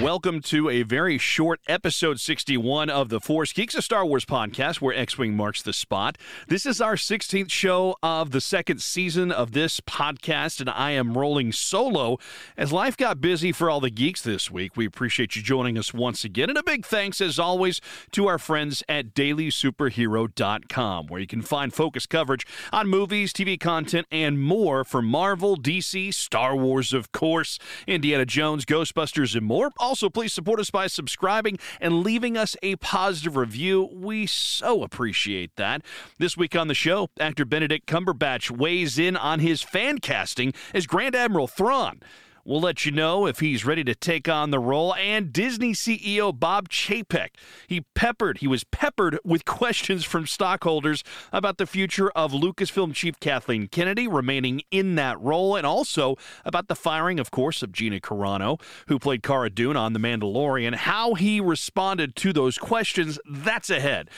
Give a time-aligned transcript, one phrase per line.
[0.00, 4.80] Welcome to a very short episode 61 of the Force Geeks, a Star Wars podcast
[4.80, 6.16] where X Wing marks the spot.
[6.48, 11.18] This is our 16th show of the second season of this podcast, and I am
[11.18, 12.16] rolling solo
[12.56, 14.74] as life got busy for all the geeks this week.
[14.74, 17.82] We appreciate you joining us once again, and a big thanks, as always,
[18.12, 24.06] to our friends at dailysuperhero.com, where you can find focused coverage on movies, TV content,
[24.10, 29.70] and more for Marvel, DC, Star Wars, of course, Indiana Jones, Ghostbusters, and more.
[29.90, 33.90] Also, please support us by subscribing and leaving us a positive review.
[33.92, 35.82] We so appreciate that.
[36.16, 40.86] This week on the show, actor Benedict Cumberbatch weighs in on his fan casting as
[40.86, 41.98] Grand Admiral Thrawn.
[42.44, 44.94] We'll let you know if he's ready to take on the role.
[44.94, 47.30] And Disney CEO Bob Chapek,
[47.68, 53.20] he peppered, he was peppered with questions from stockholders about the future of Lucasfilm chief
[53.20, 58.00] Kathleen Kennedy remaining in that role, and also about the firing, of course, of Gina
[58.00, 60.74] Carano, who played Cara Dune on The Mandalorian.
[60.74, 64.10] How he responded to those questions, that's ahead.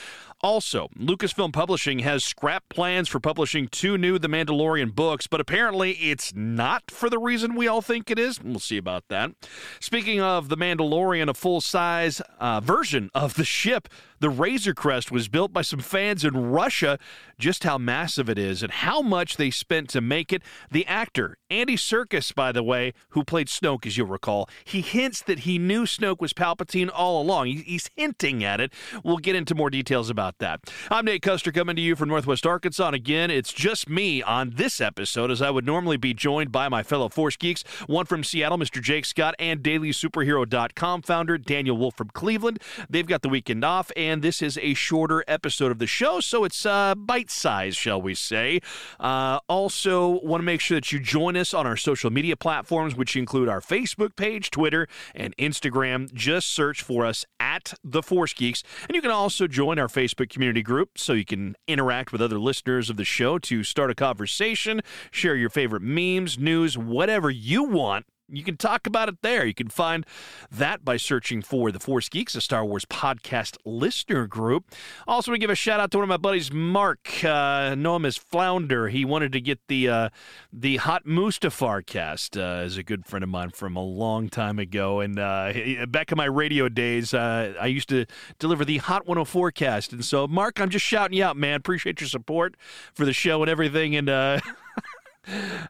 [0.43, 5.91] Also, Lucasfilm Publishing has scrapped plans for publishing two new The Mandalorian books, but apparently
[5.91, 8.43] it's not for the reason we all think it is.
[8.43, 9.31] We'll see about that.
[9.79, 13.87] Speaking of The Mandalorian, a full size uh, version of the ship,
[14.23, 16.97] the Razor Crest, was built by some fans in Russia.
[17.37, 20.41] Just how massive it is and how much they spent to make it.
[20.71, 25.21] The actor, Andy Serkis, by the way, who played Snoke, as you'll recall, he hints
[25.23, 27.47] that he knew Snoke was Palpatine all along.
[27.47, 28.71] He's hinting at it.
[29.03, 30.61] We'll get into more details about that.
[30.89, 32.87] I'm Nate Custer coming to you from Northwest Arkansas.
[32.87, 36.69] And again, it's just me on this episode, as I would normally be joined by
[36.69, 38.81] my fellow Force Geeks, one from Seattle, Mr.
[38.81, 42.61] Jake Scott, and DailySuperhero.com founder Daniel Wolf from Cleveland.
[42.89, 46.43] They've got the weekend off, and this is a shorter episode of the show, so
[46.43, 48.59] it's uh, bite size, shall we say.
[48.99, 52.95] Uh, also, want to make sure that you join us on our social media platforms,
[52.95, 56.13] which include our Facebook page, Twitter, and Instagram.
[56.13, 58.63] Just search for us at The Force Geeks.
[58.87, 62.39] And you can also join our Facebook community group so you can interact with other
[62.39, 67.63] listeners of the show to start a conversation, share your favorite memes, news, whatever you
[67.63, 69.45] want you can talk about it there.
[69.45, 70.05] You can find
[70.51, 74.71] that by searching for the Force Geeks, a Star Wars podcast listener group.
[75.07, 77.23] Also, we give a shout out to one of my buddies, Mark.
[77.23, 78.89] Uh, know him as Flounder.
[78.89, 80.09] He wanted to get the uh,
[80.51, 82.37] the Hot Mustafar cast.
[82.37, 85.53] Uh, as a good friend of mine from a long time ago, and uh,
[85.87, 88.05] back in my radio days, uh, I used to
[88.39, 89.93] deliver the Hot 104 cast.
[89.93, 91.55] And so, Mark, I'm just shouting you out, man.
[91.55, 92.55] Appreciate your support
[92.93, 93.95] for the show and everything.
[93.95, 94.39] And uh,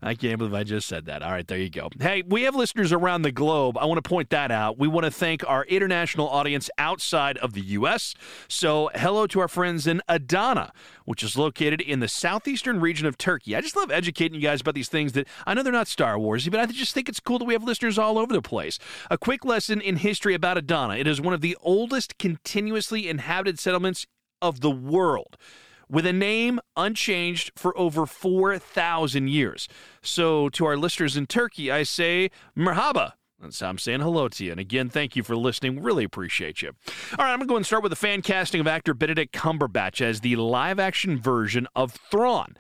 [0.02, 1.22] I can't believe I just said that.
[1.22, 1.90] All right, there you go.
[2.00, 3.78] Hey, we have listeners around the globe.
[3.78, 4.80] I want to point that out.
[4.80, 8.16] We want to thank our international audience outside of the U.S.
[8.48, 10.72] So, hello to our friends in Adana,
[11.06, 13.56] which is located in the southeastern region of Turkey.
[13.56, 16.16] I just love educating you guys about these things that I know they're not Star
[16.16, 18.80] Warsy, but I just think it's cool that we have listeners all over the place.
[19.12, 20.96] A quick lesson in history about Adana.
[20.96, 24.08] It is one of the oldest continuously inhabited settlements
[24.42, 25.38] of the world
[25.94, 29.68] with a name unchanged for over 4,000 years.
[30.02, 33.14] So, to our listeners in Turkey, I say merhaba.
[33.60, 34.52] How I'm saying hello to you.
[34.52, 35.84] And again, thank you for listening.
[35.84, 36.72] Really appreciate you.
[37.18, 39.36] All right, I'm going to go and start with the fan casting of actor Benedict
[39.36, 42.56] Cumberbatch as the live action version of Thrawn.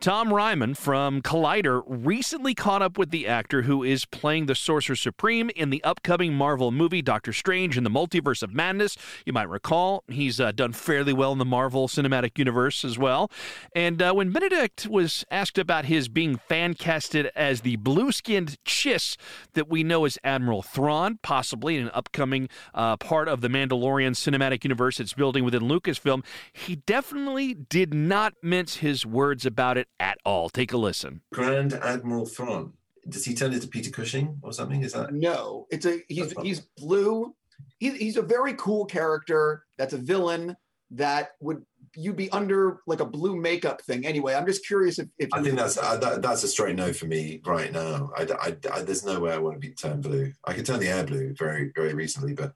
[0.00, 4.96] Tom Ryman from Collider recently caught up with the actor who is playing the Sorcerer
[4.96, 8.96] Supreme in the upcoming Marvel movie Doctor Strange in the Multiverse of Madness.
[9.24, 13.30] You might recall he's uh, done fairly well in the Marvel Cinematic Universe as well.
[13.74, 18.56] And uh, when Benedict was asked about his being fan casted as the blue skinned
[18.64, 19.16] Chiss
[19.54, 24.12] that we know as Admiral Thrawn, possibly in an upcoming uh, part of the Mandalorian
[24.12, 29.83] Cinematic Universe it's building within Lucasfilm, he definitely did not mince his words about it
[30.00, 30.48] at all.
[30.48, 31.22] Take a listen.
[31.32, 32.72] Grand Admiral Thrawn.
[33.08, 34.82] Does he turn into Peter Cushing or something?
[34.82, 35.66] Is that no?
[35.70, 37.34] It's a he's he's blue.
[37.78, 39.64] He, he's a very cool character.
[39.78, 40.56] That's a villain
[40.92, 41.64] that would
[41.96, 44.34] you'd be under like a blue makeup thing anyway.
[44.34, 47.06] I'm just curious if, if I think that's uh, that, that's a straight no for
[47.06, 48.10] me right now.
[48.16, 50.32] I, I, I, there's no way I want to be turned blue.
[50.44, 52.54] I could turn the air blue very very recently, but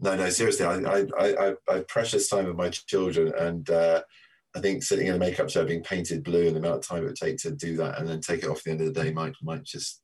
[0.00, 0.66] no no seriously.
[0.66, 3.68] I I I, I precious time with my children and.
[3.70, 4.02] Uh,
[4.56, 7.02] I think sitting in a makeup chair being painted blue and the amount of time
[7.02, 8.86] it would take to do that and then take it off at the end of
[8.86, 10.00] the day might might just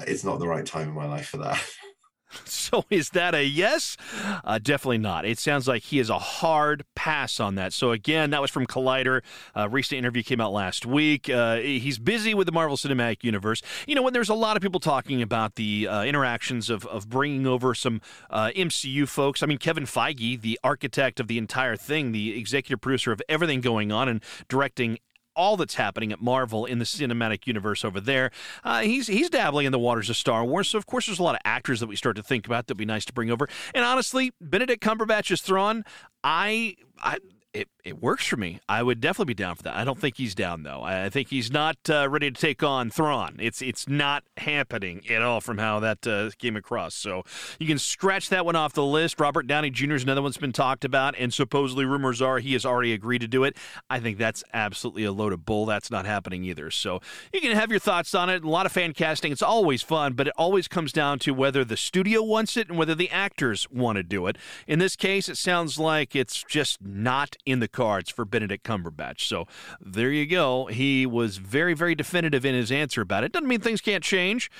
[0.00, 1.64] it's not the right time in my life for that.
[2.68, 3.96] So is that a yes?
[4.44, 5.24] Uh, definitely not.
[5.24, 7.72] It sounds like he is a hard pass on that.
[7.72, 9.22] So again, that was from Collider.
[9.56, 11.30] Uh, recent interview came out last week.
[11.30, 13.62] Uh, he's busy with the Marvel Cinematic Universe.
[13.86, 17.08] You know, when there's a lot of people talking about the uh, interactions of, of
[17.08, 19.42] bringing over some uh, MCU folks.
[19.42, 23.62] I mean, Kevin Feige, the architect of the entire thing, the executive producer of everything
[23.62, 24.98] going on and directing
[25.38, 28.30] all that's happening at Marvel in the cinematic universe over there.
[28.64, 31.22] Uh, he's he's dabbling in the waters of Star Wars, so of course there's a
[31.22, 33.48] lot of actors that we start to think about that'd be nice to bring over.
[33.72, 35.84] And honestly, Benedict Cumberbatch's Thrawn,
[36.24, 37.18] I I
[37.54, 38.60] it, it works for me.
[38.68, 39.74] I would definitely be down for that.
[39.74, 40.82] I don't think he's down though.
[40.82, 43.36] I think he's not uh, ready to take on Thrawn.
[43.38, 46.94] It's it's not happening at all from how that uh, came across.
[46.94, 47.24] So
[47.58, 49.18] you can scratch that one off the list.
[49.18, 49.94] Robert Downey Jr.
[49.94, 53.28] is another one's been talked about, and supposedly rumors are he has already agreed to
[53.28, 53.56] do it.
[53.88, 55.64] I think that's absolutely a load of bull.
[55.64, 56.70] That's not happening either.
[56.70, 57.00] So
[57.32, 58.44] you can have your thoughts on it.
[58.44, 59.32] A lot of fan casting.
[59.32, 62.76] It's always fun, but it always comes down to whether the studio wants it and
[62.76, 64.36] whether the actors want to do it.
[64.66, 69.20] In this case, it sounds like it's just not in the cards for Benedict Cumberbatch.
[69.22, 69.46] So
[69.80, 70.66] there you go.
[70.66, 73.32] He was very, very definitive in his answer about it.
[73.32, 74.50] Doesn't mean things can't change.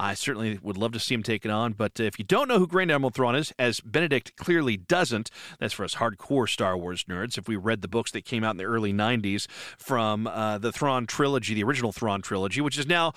[0.00, 1.72] I certainly would love to see him take it on.
[1.72, 5.74] But if you don't know who Grand Admiral Thrawn is, as Benedict clearly doesn't, that's
[5.74, 7.36] for us hardcore Star Wars nerds.
[7.36, 9.46] If we read the books that came out in the early 90s
[9.76, 13.12] from uh, the Thrawn trilogy, the original Thrawn trilogy, which is now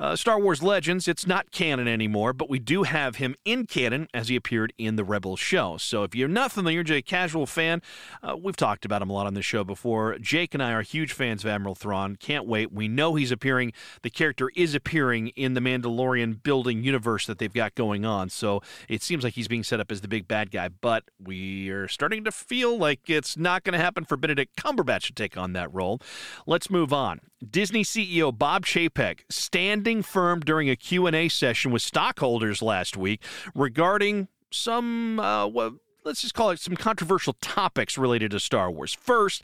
[0.00, 4.08] uh, Star Wars Legends, it's not canon anymore, but we do have him in canon
[4.12, 5.76] as he appeared in the Rebel show.
[5.76, 7.80] So if you're not familiar, you're a casual fan,
[8.22, 10.18] uh, we've talked about him a lot on the show before.
[10.18, 12.16] Jake and I are huge fans of Admiral Thrawn.
[12.16, 12.72] Can't wait.
[12.72, 13.72] We know he's appearing,
[14.02, 18.30] the character is appearing in the Mandalorian building universe that they've got going on.
[18.30, 21.68] So it seems like he's being set up as the big bad guy, but we
[21.68, 25.36] are starting to feel like it's not going to happen for Benedict Cumberbatch to take
[25.36, 26.00] on that role.
[26.46, 27.20] Let's move on.
[27.48, 33.22] Disney CEO Bob Chapek standing firm during a Q&A session with stockholders last week
[33.54, 38.94] regarding some uh, well, let's just call it some controversial topics related to Star Wars.
[38.94, 39.42] First,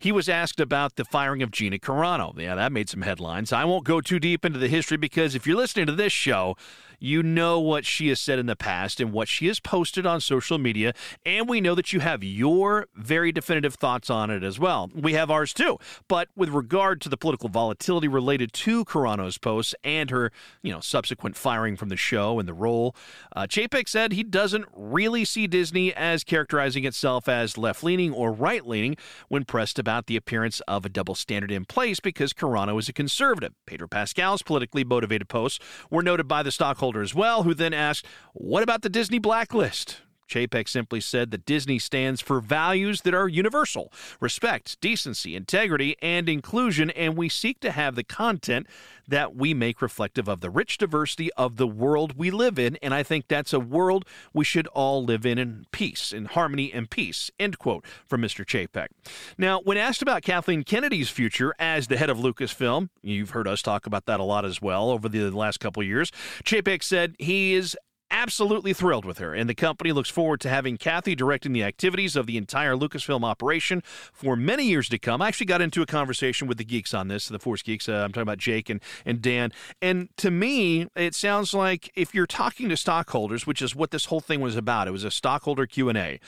[0.00, 2.36] he was asked about the firing of Gina Carano.
[2.36, 3.52] Yeah, that made some headlines.
[3.52, 6.56] I won't go too deep into the history because if you're listening to this show,
[7.00, 10.20] you know what she has said in the past and what she has posted on
[10.20, 10.92] social media,
[11.24, 14.90] and we know that you have your very definitive thoughts on it as well.
[14.94, 15.78] We have ours too.
[16.06, 20.30] But with regard to the political volatility related to Carano's posts and her,
[20.62, 22.94] you know, subsequent firing from the show and the role,
[23.34, 28.96] uh, Chapek said he doesn't really see Disney as characterizing itself as left-leaning or right-leaning
[29.28, 32.92] when pressed about the appearance of a double standard in place because Carano is a
[32.92, 33.54] conservative.
[33.66, 35.58] Pedro Pascal's politically motivated posts
[35.90, 40.00] were noted by the stockholders as well, who then asked, What about the Disney blacklist?
[40.30, 46.28] Chapek simply said that Disney stands for values that are universal respect, decency, integrity, and
[46.28, 48.66] inclusion, and we seek to have the content
[49.08, 52.76] that we make reflective of the rich diversity of the world we live in.
[52.76, 56.72] And I think that's a world we should all live in in peace, in harmony
[56.72, 57.30] and peace.
[57.38, 58.44] End quote from Mr.
[58.44, 58.88] Chapek.
[59.36, 63.62] Now, when asked about Kathleen Kennedy's future as the head of Lucasfilm, you've heard us
[63.62, 66.12] talk about that a lot as well over the last couple years,
[66.44, 67.76] Chapek said he is
[68.20, 72.16] absolutely thrilled with her, and the company looks forward to having Kathy directing the activities
[72.16, 73.82] of the entire Lucasfilm operation
[74.12, 75.22] for many years to come.
[75.22, 77.88] I actually got into a conversation with the geeks on this, the Force Geeks.
[77.88, 79.52] Uh, I'm talking about Jake and, and Dan.
[79.80, 84.04] And to me, it sounds like if you're talking to stockholders, which is what this
[84.06, 86.20] whole thing was about, it was a stockholder Q&A.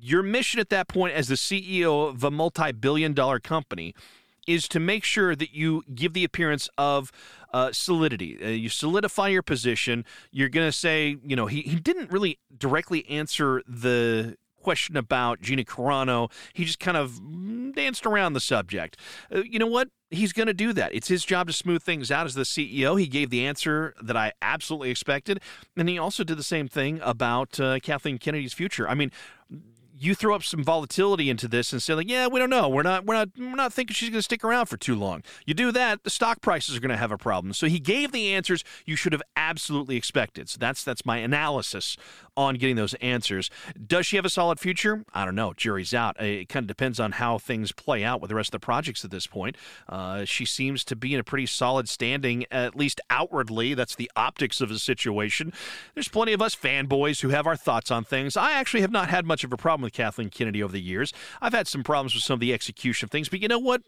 [0.00, 3.92] Your mission at that point as the CEO of a multi-billion dollar company
[4.46, 7.12] is to make sure that you give the appearance of
[7.52, 8.38] uh, solidity.
[8.42, 10.04] Uh, you solidify your position.
[10.30, 15.40] You're going to say, you know, he, he didn't really directly answer the question about
[15.40, 16.32] Gina Carano.
[16.52, 17.20] He just kind of
[17.74, 18.96] danced around the subject.
[19.32, 19.90] Uh, you know what?
[20.10, 20.94] He's going to do that.
[20.94, 22.98] It's his job to smooth things out as the CEO.
[22.98, 25.40] He gave the answer that I absolutely expected.
[25.76, 28.88] And he also did the same thing about uh, Kathleen Kennedy's future.
[28.88, 29.12] I mean,
[29.98, 32.68] you throw up some volatility into this and say like, yeah, we don't know.
[32.68, 35.22] We're not we're not we're not thinking she's going to stick around for too long.
[35.46, 37.52] You do that, the stock prices are going to have a problem.
[37.52, 40.48] So he gave the answers you should have absolutely expected.
[40.48, 41.96] So that's that's my analysis
[42.36, 43.50] on getting those answers.
[43.86, 45.04] Does she have a solid future?
[45.14, 45.52] I don't know.
[45.52, 46.20] Jury's out.
[46.20, 49.04] It kind of depends on how things play out with the rest of the projects
[49.04, 49.56] at this point.
[49.88, 53.74] Uh, she seems to be in a pretty solid standing, at least outwardly.
[53.74, 55.52] That's the optics of the situation.
[55.94, 58.36] There's plenty of us fanboys who have our thoughts on things.
[58.36, 61.12] I actually have not had much of a problem with Kathleen Kennedy over the years.
[61.40, 63.82] I've had some problems with some of the execution of things, but you know what?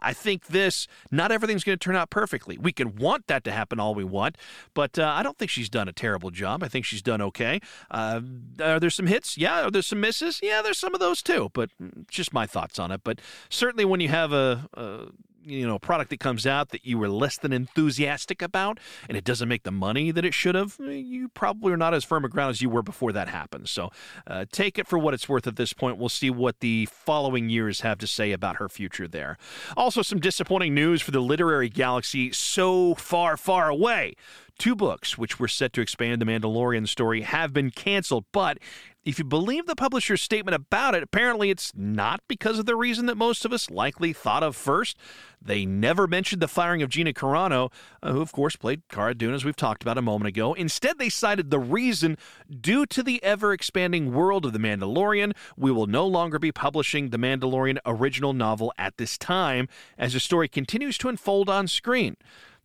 [0.00, 2.58] I think this, not everything's going to turn out perfectly.
[2.58, 4.36] We can want that to happen all we want,
[4.74, 6.62] but uh, I don't think she's done a terrible job.
[6.62, 7.60] I think she's done okay.
[7.90, 8.20] Uh,
[8.60, 9.38] are there some hits?
[9.38, 9.66] Yeah.
[9.66, 10.40] Are there some misses?
[10.42, 13.02] Yeah, there's some of those too, but mm, just my thoughts on it.
[13.04, 15.06] But certainly when you have a, a
[15.46, 19.24] you know product that comes out that you were less than enthusiastic about and it
[19.24, 22.24] doesn't make the money that it should have eh, you probably are not as firm
[22.24, 23.68] a ground as you were before that happened.
[23.68, 23.90] So
[24.26, 25.98] uh, take it for what it's worth at this point.
[25.98, 29.38] We'll see what the following years have to say about her future there.
[29.76, 34.14] Also some disappointing news for the literary galaxy so far far away.
[34.58, 38.58] Two books which were set to expand the mandalorian story have been canceled but
[39.06, 43.06] if you believe the publisher's statement about it, apparently it's not because of the reason
[43.06, 44.98] that most of us likely thought of first.
[45.40, 47.70] They never mentioned the firing of Gina Carano,
[48.02, 50.54] uh, who, of course, played Cara Dune, as we've talked about a moment ago.
[50.54, 52.18] Instead, they cited the reason
[52.50, 57.10] due to the ever expanding world of The Mandalorian, we will no longer be publishing
[57.10, 62.16] the Mandalorian original novel at this time as the story continues to unfold on screen.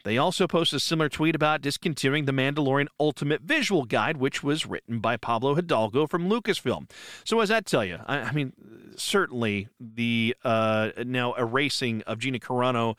[0.04, 4.66] They also posted a similar tweet about discontinuing the Mandalorian Ultimate Visual Guide, which was
[4.66, 6.90] written by Pablo Hidalgo from Lucasfilm.
[7.24, 8.00] So, what does that tell you?
[8.08, 8.54] I, I mean,
[8.96, 12.98] certainly the uh, now erasing of Gina Carano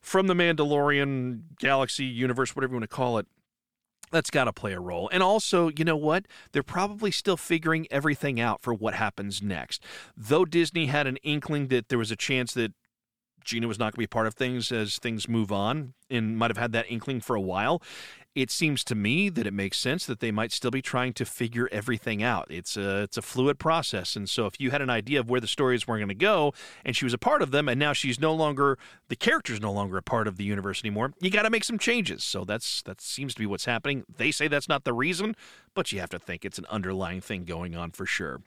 [0.00, 3.26] from the Mandalorian galaxy universe, whatever you want to call it,
[4.10, 5.08] that's got to play a role.
[5.12, 6.26] And also, you know what?
[6.52, 9.84] They're probably still figuring everything out for what happens next.
[10.16, 12.72] Though Disney had an inkling that there was a chance that
[13.44, 16.50] Gina was not going to be part of things as things move on and might
[16.50, 17.82] have had that inkling for a while
[18.34, 21.24] it seems to me that it makes sense that they might still be trying to
[21.24, 22.46] figure everything out.
[22.48, 25.40] It's a it's a fluid process, and so if you had an idea of where
[25.40, 27.92] the stories were going to go, and she was a part of them, and now
[27.92, 31.42] she's no longer the character's no longer a part of the universe anymore, you got
[31.42, 32.22] to make some changes.
[32.22, 34.04] So that's that seems to be what's happening.
[34.16, 35.34] They say that's not the reason,
[35.74, 38.40] but you have to think it's an underlying thing going on for sure.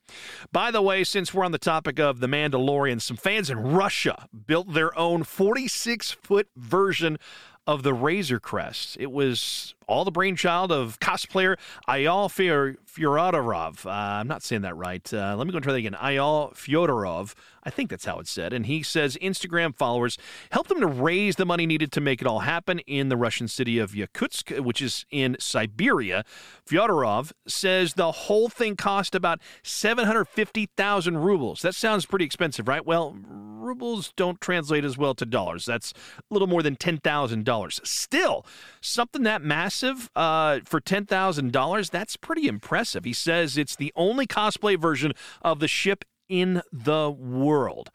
[0.52, 4.30] By the way, since we're on the topic of the Mandalorian, some fans in Russia
[4.48, 7.18] built their own 46 foot version
[7.66, 8.98] of the Razor Crest.
[9.00, 13.86] It was all the brainchild of cosplayer Ayal Fyodorov.
[13.86, 15.14] Uh, I'm not saying that right.
[15.14, 15.96] Uh, let me go and try that again.
[16.02, 17.34] Ayal Fyodorov.
[17.64, 18.52] I think that's how it's said.
[18.52, 20.18] And he says Instagram followers
[20.52, 23.48] helped him to raise the money needed to make it all happen in the Russian
[23.48, 26.26] city of Yakutsk, which is in Siberia.
[26.70, 31.62] Fyodorov says the whole thing cost about 750,000 rubles.
[31.62, 32.86] That sounds pretty expensive, right?
[32.86, 33.16] Well,
[33.64, 35.66] rubles don't translate as well to dollars.
[35.66, 37.88] That's a little more than $10,000.
[37.88, 38.46] Still,
[38.82, 43.06] something that massive uh, for $10,000, that's pretty impressive.
[43.06, 47.90] He says it's the only cosplay version of the ship in the world.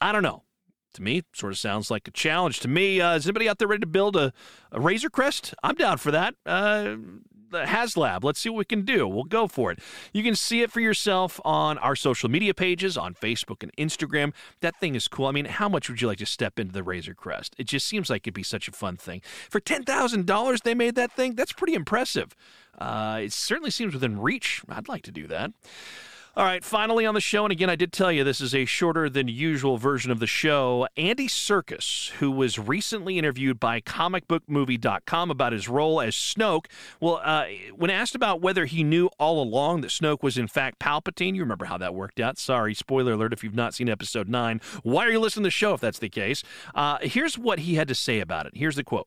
[0.00, 0.42] I don't know.
[0.94, 2.60] To me, sort of sounds like a challenge.
[2.60, 4.30] To me, uh, is anybody out there ready to build a,
[4.70, 5.54] a Razor Crest?
[5.62, 6.34] I'm down for that.
[6.44, 6.96] Uh,
[7.52, 8.24] HasLab.
[8.24, 9.06] Let's see what we can do.
[9.06, 9.78] We'll go for it.
[10.12, 14.32] You can see it for yourself on our social media pages on Facebook and Instagram.
[14.60, 15.26] That thing is cool.
[15.26, 17.54] I mean, how much would you like to step into the Razor Crest?
[17.58, 19.22] It just seems like it'd be such a fun thing.
[19.50, 21.34] For $10,000 they made that thing.
[21.34, 22.34] That's pretty impressive.
[22.78, 24.62] Uh, it certainly seems within reach.
[24.68, 25.52] I'd like to do that.
[26.34, 28.64] All right, finally on the show, and again, I did tell you this is a
[28.64, 30.88] shorter than usual version of the show.
[30.96, 36.68] Andy Serkis, who was recently interviewed by comicbookmovie.com about his role as Snoke,
[37.00, 40.78] well, uh, when asked about whether he knew all along that Snoke was in fact
[40.78, 42.38] Palpatine, you remember how that worked out.
[42.38, 44.58] Sorry, spoiler alert if you've not seen episode 9.
[44.84, 46.42] Why are you listening to the show if that's the case?
[46.74, 48.52] Uh, here's what he had to say about it.
[48.56, 49.06] Here's the quote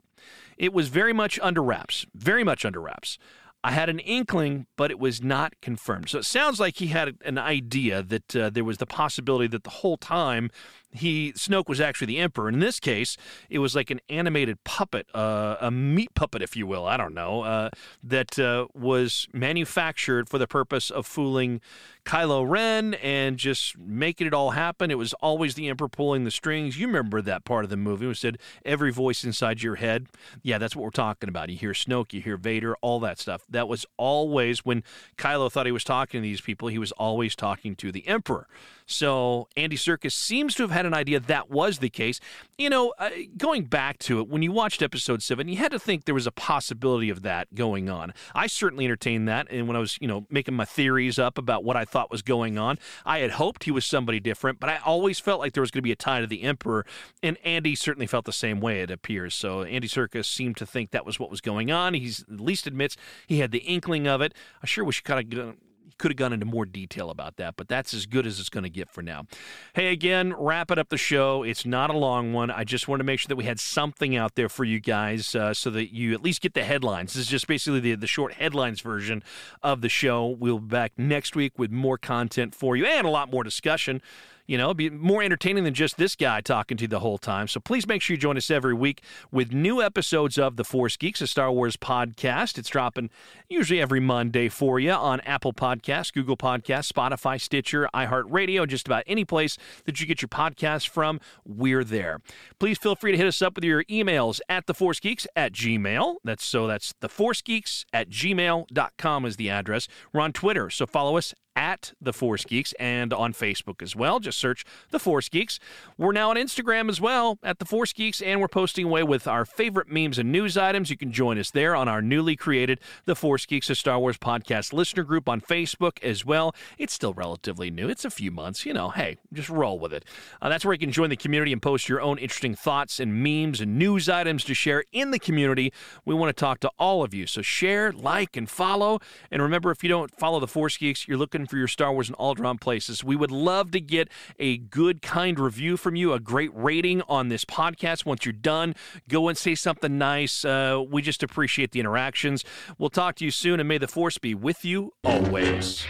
[0.59, 3.17] It was very much under wraps, very much under wraps.
[3.65, 6.09] I had an inkling, but it was not confirmed.
[6.09, 9.63] So it sounds like he had an idea that uh, there was the possibility that
[9.63, 10.51] the whole time
[10.97, 12.49] he Snoke was actually the emperor.
[12.49, 13.17] In this case,
[13.49, 16.85] it was like an animated puppet, uh, a meat puppet, if you will.
[16.85, 17.69] I don't know uh,
[18.03, 21.61] that uh, was manufactured for the purpose of fooling
[22.05, 24.91] Kylo Ren and just making it all happen.
[24.91, 26.77] It was always the emperor pulling the strings.
[26.77, 28.07] You remember that part of the movie?
[28.07, 30.07] It said every voice inside your head.
[30.43, 31.49] Yeah, that's what we're talking about.
[31.49, 33.43] You hear Snoke, you hear Vader, all that stuff.
[33.49, 34.83] That was always when
[35.17, 36.67] Kylo thought he was talking to these people.
[36.67, 38.47] He was always talking to the emperor.
[38.85, 42.19] So Andy Serkis seems to have had an idea that was the case.
[42.57, 45.79] You know, uh, going back to it, when you watched episode seven, you had to
[45.79, 48.13] think there was a possibility of that going on.
[48.33, 51.63] I certainly entertained that, and when I was, you know, making my theories up about
[51.63, 54.77] what I thought was going on, I had hoped he was somebody different, but I
[54.85, 56.85] always felt like there was going to be a tie to the Emperor,
[57.23, 58.81] and Andy certainly felt the same way.
[58.81, 59.63] It appears so.
[59.63, 61.93] Andy Serkis seemed to think that was what was going on.
[61.93, 62.95] He's at least admits
[63.27, 64.33] he had the inkling of it.
[64.61, 65.55] I sure wish he kind of
[65.97, 68.63] could have gone into more detail about that, but that's as good as it's going
[68.63, 69.25] to get for now.
[69.73, 71.43] Hey, again, wrapping up the show.
[71.43, 72.51] It's not a long one.
[72.51, 75.35] I just want to make sure that we had something out there for you guys
[75.35, 77.13] uh, so that you at least get the headlines.
[77.13, 79.23] This is just basically the, the short headlines version
[79.63, 80.27] of the show.
[80.27, 84.01] We'll be back next week with more content for you and a lot more discussion
[84.47, 87.47] you know, be more entertaining than just this guy talking to you the whole time.
[87.47, 90.97] So please make sure you join us every week with new episodes of The Force
[90.97, 92.57] Geeks, a Star Wars podcast.
[92.57, 93.09] It's dropping
[93.49, 99.03] usually every Monday for you on Apple Podcasts, Google Podcasts, Spotify, Stitcher, iHeartRadio, just about
[99.07, 101.19] any place that you get your podcasts from.
[101.43, 102.19] We're there.
[102.59, 106.17] Please feel free to hit us up with your emails at theforcegeeks at gmail.
[106.23, 109.87] That's so that's theforcegeeks at gmail.com is the address.
[110.13, 114.19] We're on Twitter, so follow us at The Force Geeks and on Facebook as well.
[114.19, 115.59] Just search The Force Geeks.
[115.97, 119.27] We're now on Instagram as well at The Force Geeks, and we're posting away with
[119.27, 120.89] our favorite memes and news items.
[120.89, 124.17] You can join us there on our newly created The Force Geeks, a Star Wars
[124.17, 126.53] podcast listener group on Facebook as well.
[126.77, 128.65] It's still relatively new, it's a few months.
[128.65, 130.05] You know, hey, just roll with it.
[130.41, 133.23] Uh, that's where you can join the community and post your own interesting thoughts and
[133.23, 135.71] memes and news items to share in the community.
[136.03, 137.27] We want to talk to all of you.
[137.27, 138.99] So share, like, and follow.
[139.31, 142.09] And remember, if you don't follow the Force Geeks, you're looking for your Star Wars
[142.09, 143.03] in all around places.
[143.03, 144.09] We would love to get
[144.39, 148.05] a good, kind review from you, a great rating on this podcast.
[148.05, 148.75] Once you're done,
[149.07, 150.43] go and say something nice.
[150.43, 152.43] Uh, we just appreciate the interactions.
[152.77, 155.85] We'll talk to you soon, and may the Force be with you always.